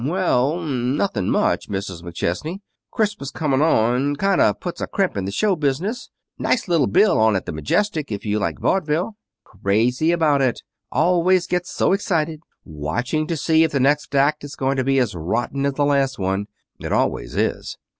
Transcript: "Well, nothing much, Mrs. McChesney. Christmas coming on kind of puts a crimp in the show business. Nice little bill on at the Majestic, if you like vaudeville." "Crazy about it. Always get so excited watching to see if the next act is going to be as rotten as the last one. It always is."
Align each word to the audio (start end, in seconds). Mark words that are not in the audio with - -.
"Well, 0.03 0.61
nothing 0.61 1.29
much, 1.29 1.69
Mrs. 1.69 2.01
McChesney. 2.01 2.61
Christmas 2.89 3.29
coming 3.29 3.61
on 3.61 4.15
kind 4.15 4.41
of 4.41 4.59
puts 4.59 4.81
a 4.81 4.87
crimp 4.87 5.15
in 5.15 5.25
the 5.25 5.31
show 5.31 5.55
business. 5.55 6.09
Nice 6.39 6.67
little 6.67 6.87
bill 6.87 7.19
on 7.19 7.35
at 7.35 7.45
the 7.45 7.51
Majestic, 7.51 8.11
if 8.11 8.25
you 8.25 8.39
like 8.39 8.57
vaudeville." 8.57 9.15
"Crazy 9.43 10.11
about 10.11 10.41
it. 10.41 10.63
Always 10.91 11.45
get 11.45 11.67
so 11.67 11.93
excited 11.93 12.41
watching 12.65 13.27
to 13.27 13.37
see 13.37 13.63
if 13.63 13.71
the 13.73 13.79
next 13.79 14.15
act 14.15 14.43
is 14.43 14.55
going 14.55 14.77
to 14.77 14.83
be 14.83 14.97
as 14.97 15.13
rotten 15.13 15.67
as 15.67 15.73
the 15.73 15.85
last 15.85 16.17
one. 16.17 16.47
It 16.79 16.91
always 16.91 17.35
is." 17.35 17.77